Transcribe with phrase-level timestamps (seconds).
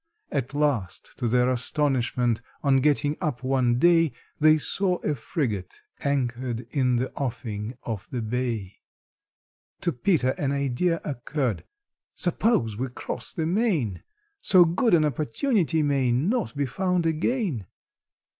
[0.31, 6.61] At last, to their astonishment, on getting up one day, They saw a frigate anchored
[6.71, 8.77] in the offing of the bay.
[9.81, 11.65] To PETER an idea occurred.
[12.15, 14.01] "Suppose we cross the main?
[14.41, 17.67] So good an opportunity may not be found again."